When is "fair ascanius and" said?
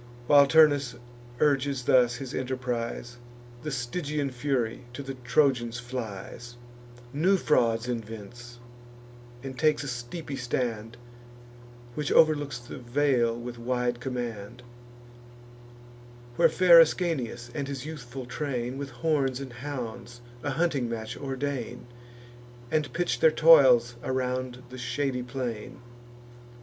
16.49-17.67